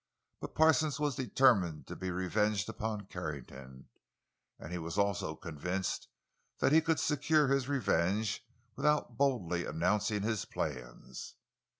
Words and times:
But 0.39 0.55
Parsons 0.55 0.99
was 0.99 1.13
determined 1.15 1.85
to 1.85 1.95
be 1.95 2.09
revenged 2.09 2.67
upon 2.69 3.05
Carrington, 3.05 3.87
and 4.57 4.71
he 4.71 4.79
was 4.79 4.95
convinced 5.43 6.07
that 6.57 6.71
he 6.71 6.81
could 6.81 6.99
secure 6.99 7.49
his 7.49 7.69
revenge 7.69 8.43
without 8.75 9.15
boldly 9.15 9.63
announcing 9.63 10.23
his 10.23 10.43
plans. 10.45 11.35